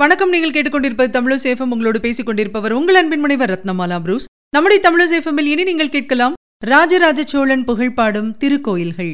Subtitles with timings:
[0.00, 4.24] வணக்கம் நீங்கள் கேட்டுக்கொண்டிருப்பது தமிழசேஃபம் உங்களோடு பேசிக் கொண்டிருப்பவர் உங்கள் அன்பின் முனைவர் ரத்னமாலா புரூஸ்.
[4.50, 6.34] நம்முடைய தமிழசேஃபமில் இனி நீங்கள் கேட்கலாம்
[6.66, 9.12] ராஜராஜ சோழன் புகழ்பாடும் திருக்கோயில்கள்.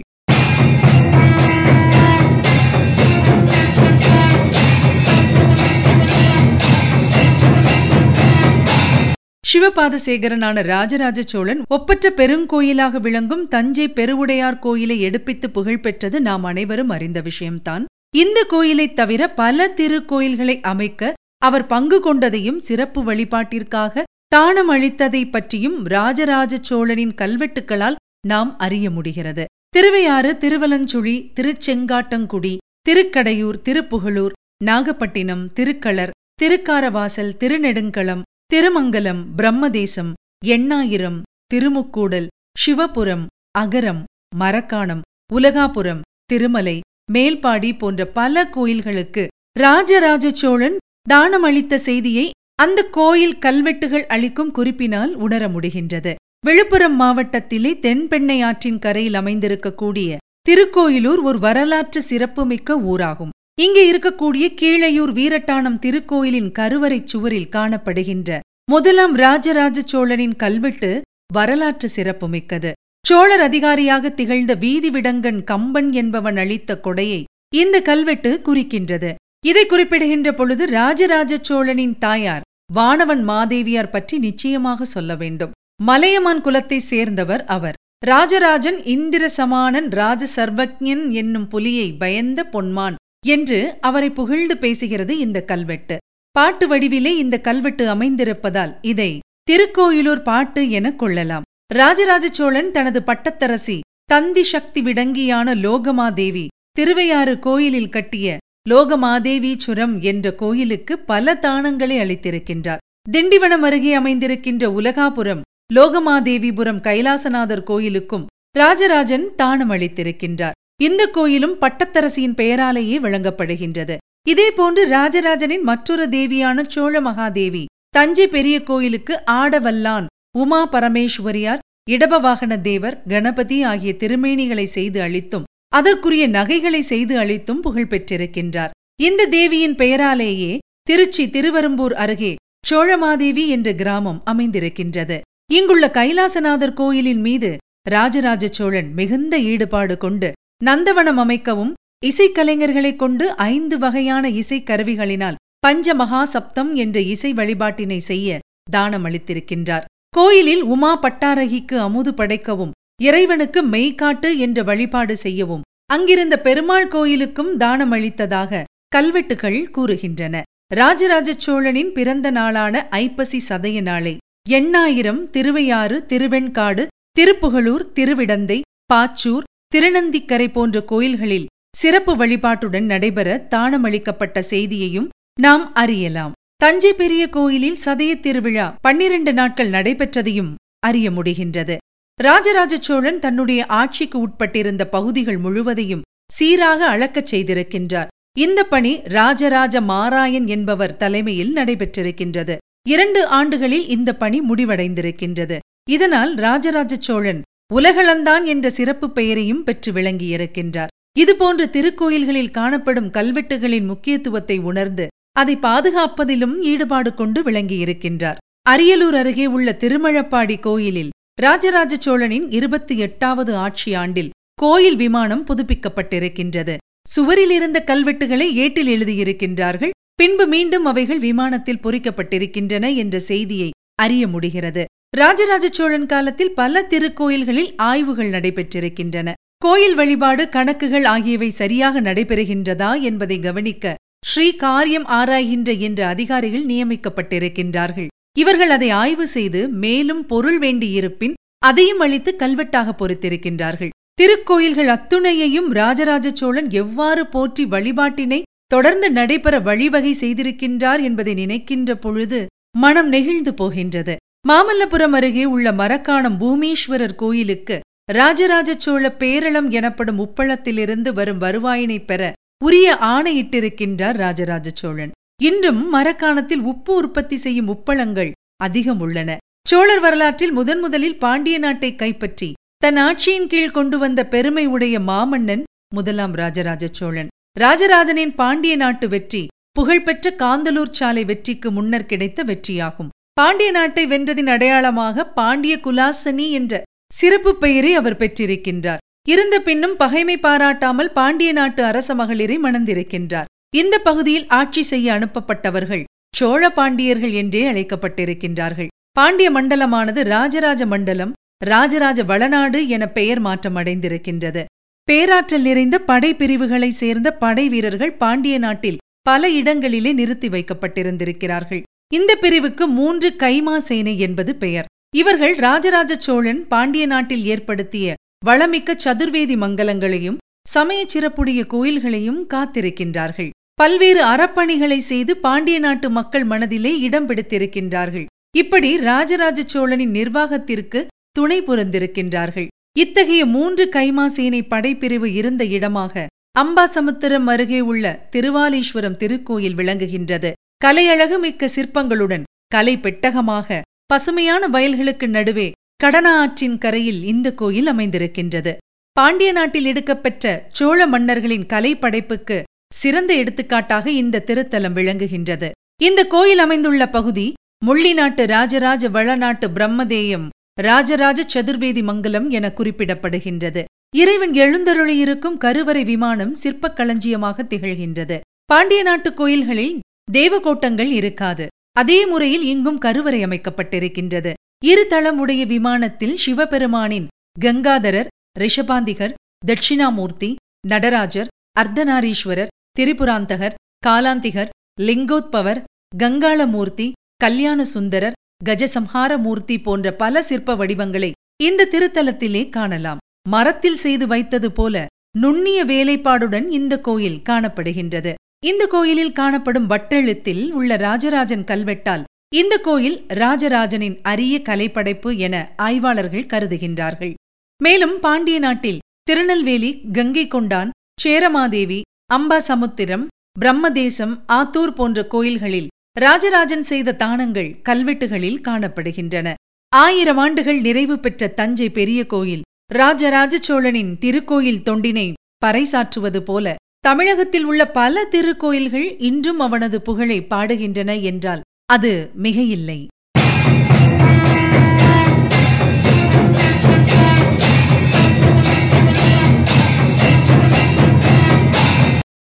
[9.52, 17.86] சிவபாதசேகரனான ராஜராஜ சோழன் ஒப்பற்ற பெருங்கோயிலாக விளங்கும் தஞ்சை பெருவுடையார் கோயிலை எடுப்பித்து புகழ்பெற்றது நாம் அனைவரும் அறிந்த விஷயம்தான்.
[18.16, 26.58] இந்த கோயிலைத் தவிர பல திருக்கோயில்களை அமைக்க அவர் பங்கு கொண்டதையும் சிறப்பு வழிபாட்டிற்காக தானம் அளித்ததை பற்றியும் ராஜராஜ
[26.60, 29.44] சோழனின் கல்வெட்டுக்களால் நாம் அறிய முடிகிறது.
[29.68, 32.54] திருவையாறு திருவலஞ்சுழி திருச்செங்காட்டங்குடி
[32.88, 38.22] திருக்கடையூர் திருப்புகழூர் நாகப்பட்டினம் திருக்களர் திருக்காரவாசல் திருநெடுங்களம்
[38.54, 40.12] திருமங்கலம் பிரம்மதேசம்
[40.46, 41.18] எண்ணாயிரம்
[41.54, 42.28] திருமுக்கூடல்
[42.58, 43.24] சிவபுரம்
[43.58, 44.02] அகரம்
[44.36, 45.02] மரக்காணம்
[45.34, 46.76] உலகாபுரம் திருமலை
[47.14, 49.24] மேல்பாடி போன்ற பல கோயில்களுக்கு
[49.60, 50.76] ராஜராஜ சோழன்
[51.10, 52.24] தானமளித்த செய்தியை
[52.62, 56.12] அந்த கோயில் கல்வெட்டுகள் அளிக்கும் குறிப்பினால் உணர முடிகின்றது.
[56.46, 60.16] விழுப்புரம் மாவட்டத்திலே தென்பெண்ணை ஆற்றின் கரையில் அமைந்திருக்கக்கூடிய
[60.48, 63.32] திருக்கோயிலூர் ஒரு வரலாற்று சிறப்புமிக்க ஊராகும்.
[63.60, 68.40] இங்கே இருக்கக்கூடிய கீழையூர் வீரட்டானம் திருக்கோயிலின் கருவறைச் சுவரில் காணப்படுகின்ற
[68.70, 70.90] முதலாம் ராஜராஜ சோழனின் கல்வெட்டு
[71.32, 72.72] வரலாற்று சிறப்புமிக்கது.
[73.08, 77.24] சோழர் அதிகாரியாக திகழ்ந்த வீதிவிடங்கன் கம்பன் என்பவன் அளித்த கொடையை
[77.54, 79.14] இந்த கல்வெட்டு குறிக்கின்றது.
[79.46, 82.40] இதை குறிப்பிடுகின்ற பொழுது ராஜராஜ சோழனின் தாயார்
[82.74, 85.50] வானவன் மாதேவியார் பற்றி நிச்சயமாக சொல்ல வேண்டும்.
[85.82, 87.74] மலையமான் குலத்தைச் சேர்ந்தவர் அவர்.
[88.06, 92.94] ராஜராஜன் இந்திர சமானன் ராஜ சர்வஜன் என்னும் புலியை பயந்த பொன்மான்
[93.26, 95.96] என்று அவரை புகழ்ந்து பேசுகிறது இந்த கல்வெட்டு.
[96.30, 99.18] பாட்டு வடிவிலே இந்த கல்வெட்டு அமைந்திருப்பதால் இதை
[99.50, 101.42] திருக்கோயிலூர் பாட்டு எனக் கொள்ளலாம்.
[101.70, 108.36] ராஜராஜ சோழன் தனது பட்டத்தரசி தந்தி சக்தி விடங்கியான லோகமாதேவி திருவையாறு கோயிலில் கட்டிய
[108.70, 112.82] லோகமாதேவீச்சுரம் என்ற கோயிலுக்கு பல தானங்களை அளித்திருக்கின்றார்.
[113.10, 115.42] திண்டிவனம் அருகே அமைந்திருக்கின்ற உலகாபுரம்
[115.74, 118.26] லோகமாதேவிபுரம் கைலாசநாதர் கோயிலுக்கும்
[118.58, 120.56] ராஜராஜன் தானம் அளித்திருக்கின்றார்.
[120.82, 123.96] இந்த கோயிலும் பட்டத்தரசியின் பெயராலேயே விளங்கப்படுகின்றது.
[124.28, 133.58] இதேபோன்று ராஜராஜனின் மற்றொரு தேவியான சோழ மகாதேவி தஞ்சை பெரிய கோயிலுக்கு ஆடவல்லான் உமா பரமேஸ்வரியார் இடபவாகன தேவர் கணபதி
[133.62, 138.74] ஆகிய திருமேனிகளை செய்து அளித்தும் அதற்குரிய நகைகளை செய்து அளித்தும் புகழ் பெற்றிருக்கின்றார்.
[139.00, 140.52] இந்த தேவியின் பெயராலேயே
[140.82, 142.32] திருச்சி திருவரம்பூர் அருகே
[142.70, 145.16] சோழமாதேவி என்ற கிராமம் அமைந்திருக்கின்றது.
[145.52, 147.50] இங்குள்ள கைலாசநாதர் கோயிலின் மீது
[147.90, 150.28] ராஜராஜ சோழன் மிகுந்த ஈடுபாடு கொண்டு
[150.64, 151.72] நந்தவனம் அமைக்கவும்
[152.06, 158.38] இசைக்கலைஞர்களைக் கொண்டு ஐந்து வகையான இசைக்கருவிகளினால் பஞ்சமகா சப்தம் என்ற இசை வழிபாட்டினை செய்ய
[158.70, 159.86] தானம் அளித்திருக்கின்றார்
[160.16, 162.70] கோயிலில் உமா பட்டாரகிக்கு அமுது படைக்கவும்
[163.02, 170.42] இறைவனுக்கு மெய்காட்டு என்ற வழிபாடு செய்யவும் அங்கிருந்த பெருமாள் கோயிலுக்கும் தானம் அளித்ததாக கல்வெட்டுகள் கூறுகின்றன.
[170.74, 174.14] ராஜராஜ சோழனின் பிறந்த நாளான ஐப்பசி சதய நாளை
[174.48, 176.86] எண்ணாயிரம் திருவையாறு திருவெண்காடு
[177.20, 178.60] திருப்புகழூர் திருவிடந்தை
[178.94, 181.46] பாச்சூர் திருநந்திக்கரை போன்ற கோயில்களில்
[181.76, 185.08] சிறப்பு வழிபாட்டுடன் நடைபெற தானமளிக்கப்பட்ட செய்தியையும்
[185.40, 186.34] நாம் அறியலாம்.
[186.56, 191.76] தஞ்சை பெரிய கோயிலில் சதய திருவிழா பன்னிரண்டு நாட்கள் நடைபெற்றதையும் அறிய முடிகின்றது.
[192.20, 198.06] ராஜராஜ சோழன் தன்னுடைய ஆட்சிக்கு உட்பட்டிருந்த பகுதிகள் முழுவதையும் சீராக அளக்கச் செய்திருக்கின்றார்.
[198.38, 202.56] இந்த பணி ராஜராஜ மாராயன் என்பவர் தலைமையில் நடைபெற்றிருக்கின்றது.
[202.88, 205.58] இரண்டு ஆண்டுகளில் இந்த பணி முடிவடைந்திருக்கின்றது.
[205.90, 207.42] இதனால் ராஜராஜ சோழன்
[207.74, 210.92] உலகளந்தான் என்ற சிறப்பு பெயரையும் பெற்று விளங்கியிருக்கின்றார்.
[211.18, 215.06] இதுபோன்ற திருக்கோயில்களில் காணப்படும் கல்வெட்டுகளின் முக்கியத்துவத்தை உணர்ந்து
[215.40, 218.40] அதை பாதுகாப்பதிலும் ஈடுபாடு கொண்டு விளங்கியிருக்கின்றார்.
[218.70, 221.10] அரியலூர் அருகே உள்ள திருமழப்பாடி கோயிலில்
[221.42, 226.74] ராஜராஜ சோழனின் இருபத்தி எட்டாவது ஆட்சி ஆண்டில் கோயில் விமானம் புதுப்பிக்கப்பட்டிருக்கின்றது.
[227.08, 229.92] சுவரில் இருந்த கல்வெட்டுகளை ஏட்டில் எழுதியிருக்கின்றார்கள்.
[230.14, 233.70] பின்பு மீண்டும் அவைகள் விமானத்தில் பொறிக்கப்பட்டிருக்கின்றன என்ற செய்தியை
[234.02, 234.84] அறிய முடிகிறது.
[235.16, 239.28] ராஜராஜ சோழன் காலத்தில் பல திருக்கோயில்களில் ஆய்வுகள் நடைபெற்றிருக்கின்றன.
[239.64, 243.94] கோயில் வழிபாடு கணக்குகள் ஆகியவை சரியாக நடைபெறுகின்றதா என்பதை கவனிக்க
[244.26, 248.08] ஸ்ரீ காரியம் ஆராய்கின்ற என்ற அதிகாரிகள் நியமிக்கப்பட்டிருக்கின்றார்கள்.
[248.38, 253.92] இவர்கள் அதை ஆய்வு செய்து மேலும் பொருள் வேண்டியிருப்பின் அதையும் அளித்து கல்வெட்டாக பொறுத்திருக்கின்றார்கள்.
[254.20, 258.40] திருக்கோயில்கள் அத்துணையையும் ராஜராஜ சோழன் எவ்வாறு போற்றி வழிபாட்டினை
[258.74, 262.40] தொடர்ந்து நடைபெற வழிவகை செய்திருக்கின்றார் என்பதை நினைக்கின்ற பொழுது
[262.78, 264.14] மனம் நெகிழ்ந்து போகின்றது.
[264.48, 267.76] மாமல்லபுரம் அருகே உள்ள மரக்காணம் பூமீஸ்வரர் கோயிலுக்கு
[268.12, 272.32] ராஜராஜ சோழ பேரளம் எனப்படும் உப்பளத்திலிருந்து வரும் வருவாயினை பெற
[272.64, 275.10] உரிய ஆணையிட்டிருக்கின்றார் ராஜராஜ சோழன்.
[275.42, 279.30] இன்றும் மரக்காணத்தில் உப்பு உற்பத்தி செய்யும் உப்பளங்கள் அதிகம் உள்ளன.
[279.68, 282.48] சோழர் வரலாற்றில் முதன் முதலில் பாண்டிய நாட்டை கைப்பற்றி
[282.84, 285.62] தன் ஆட்சியின் கீழ் கொண்டு வந்த பெருமை உடைய மாமன்னன்
[285.94, 287.30] முதலாம் ராஜராஜ சோழன்.
[287.60, 289.42] ராஜராஜனின் பாண்டிய நாட்டு வெற்றி
[289.72, 293.12] புகழ்பெற்ற காந்தலூர் சாலை வெற்றிக்கு முன்னர் கிடைத்த வெற்றியாகும்.
[293.32, 296.82] பாண்டிய நாட்டை வென்றதின் அடையாளமாக பாண்டிய குலாசனி என்ற
[297.12, 299.02] சிறப்பு பெயரை அவர் பெற்றிருக்கின்றார்.
[299.26, 303.48] இருந்த பின்னும் பகைமை பாராட்டாமல் பாண்டிய நாட்டு அரச மகளிரை மணந்திருக்கின்றார்.
[303.74, 308.90] இந்த பகுதியில் ஆட்சி செய்ய அனுப்பப்பட்டவர்கள் சோழ பாண்டியர்கள் என்றே அழைக்கப்பட்டிருக்கின்றார்கள்.
[309.12, 311.32] பாண்டிய மண்டலமானது ராஜராஜ மண்டலம்
[311.64, 314.62] ராஜராஜ வளநாடு என பெயர் மாற்றம் அடைந்திருக்கின்றது
[315.08, 321.82] பேராற்றல் நிறைந்த படைப்பிரிவுகளை சேர்ந்த படை வீரர்கள் பாண்டிய நாட்டில் பல இடங்களிலே நிறுத்தி வைக்கப்பட்டிருந்திருக்கிறார்கள்.
[322.14, 324.88] இந்த பிரிவுக்கு மூன்று கைமா சேனை என்பது பெயர்.
[325.16, 328.14] இவர்கள் ராஜராஜ சோழன் பாண்டிய நாட்டில் ஏற்படுத்திய
[328.46, 333.50] வளமிக்க சதுர்வேதி மங்கலங்களையும் சமய சிறப்புடைய கோயில்களையும் காத்திருக்கின்றார்கள்.
[333.74, 338.26] பல்வேறு அறப்பணிகளை செய்து பாண்டிய நாட்டு மக்கள் மனதிலே இடம் பிடித்திருக்கின்றார்கள்.
[338.56, 341.00] இப்படி ராஜராஜ சோழனின் நிர்வாகத்திற்கு
[341.32, 342.68] துணை புரிந்திருக்கின்றார்கள்.
[342.98, 346.26] இத்தகைய மூன்று கைமாசேனை படைப்பிரிவு இருந்த இடமாக
[346.58, 348.04] அம்பாசமுத்திரம் அருகே உள்ள
[348.34, 350.52] திருவாலீஸ்வரம் திருக்கோயில் விளங்குகின்றது.
[350.84, 355.68] கலையழகு மிக்க சிற்பங்களுடன் கலை பெட்டகமாக பசுமையான வயல்களுக்கு நடுவே
[356.02, 358.72] கடனா ஆற்றின் கரையில் இந்த கோயில் அமைந்திருக்கின்றது.
[359.12, 362.62] பாண்டிய நாட்டில் எடுக்கப்பெற்ற சோழ மன்னர்களின் கலை படைப்புக்கு
[362.94, 365.70] சிறந்த எடுத்துக்காட்டாக இந்த திருத்தலம் விளங்குகின்றது.
[366.02, 367.52] இந்த கோயில் அமைந்துள்ள பகுதி
[367.84, 370.48] முள்ளி நாட்டு ராஜராஜ வளநாட்டு பிரம்மதேயம்
[370.80, 373.84] ராஜராஜ சதுர்வேதி மங்கலம் என குறிப்பிடப்படுகின்றது.
[374.16, 378.40] இறைவன் எழுந்தருளியிருக்கும் கருவறை விமானம் சிற்பக் களஞ்சியமாக திகழ்கின்றது.
[378.64, 379.98] பாண்டிய நாட்டு கோயில்களில்
[380.32, 381.66] தேவகோட்டங்கள் இருக்காது.
[381.92, 384.52] அதே முறையில் இங்கும் கருவறை அமைக்கப்பட்டிருக்கின்றது.
[384.82, 387.26] இருதளமுடைய விமானத்தில் சிவபெருமானின்
[387.60, 388.26] கங்காதரர்
[388.58, 389.34] ரிஷபாந்திகர்
[389.66, 390.50] தட்சிணாமூர்த்தி
[390.86, 391.48] நடராஜர்
[391.80, 393.74] அர்த்தநாரீஸ்வரர் திரிபுராந்தகர்
[394.06, 394.68] காலாந்திகர்
[395.00, 395.80] லிங்கோத்பவர்
[396.16, 401.32] கங்காளமூர்த்தி கல்யாண சுந்தரர் கஜசம்ஹார மூர்த்தி போன்ற பல சிற்ப வடிவங்களை
[401.62, 403.18] இந்த திருத்தலத்திலே காணலாம்.
[403.48, 405.06] மரத்தில் செய்து வைத்தது போல
[405.38, 408.34] நுண்ணிய வேலைப்பாடுடன் இந்த கோயில் காணப்படுகின்றது.
[408.64, 412.24] இந்த கோயிலில் காணப்படும் வட்டெழுத்தில் உள்ள ராஜராஜன் கல்வெட்டால்
[412.58, 415.54] இந்த கோயில் ராஜராஜனின் அரிய கலைப்படைப்பு என
[415.86, 417.32] ஆய்வாளர்கள் கருதுகின்றார்கள்.
[417.80, 420.90] மேலும் பாண்டிய நாட்டில் திருநெல்வேலி கங்கை கொண்டான்
[421.22, 421.98] சேரமாதேவி
[422.34, 423.24] அம்பாசமுத்திரம்
[423.60, 429.48] பிரம்மதேசம் ஆத்தூர் போன்ற கோயில்களில் ராஜராஜன் செய்த தானங்கள் கல்வெட்டுகளில் காணப்படுகின்றன.
[429.92, 432.64] ஆயிரம் ஆண்டுகள் நிறைவு பெற்ற தஞ்சை பெரிய கோயில்
[432.94, 435.28] ராஜராஜ சோழனின் திருக்கோயில் தொண்டினை
[435.64, 441.62] பறைசாற்றுவது போல தமிழகத்தில் உள்ள பல திருக்கோயில்கள் இன்றும் அவனது புகழை பாடுகின்றன என்றால்
[441.92, 443.06] அது மிகையில்லை.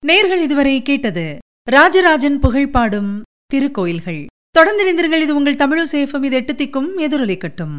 [0.07, 1.39] நேர்கள் இதுவரை கேட்டது
[1.71, 3.23] ராஜராஜன் புகழ் பாடும்
[3.55, 4.27] திருக்கோயில்கள்.
[4.51, 4.85] தொடர்ந்து
[5.23, 7.79] இது உங்கள் தமிழசேஃபம் இது எட்டு திக்கும் எதிரொலிக்கட்டும்.